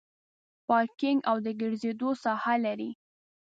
پارکینګ 0.67 1.19
او 1.29 1.37
د 1.45 1.47
ګرځېدو 1.61 2.09
ساحه 2.23 2.55
لري. 2.65 2.89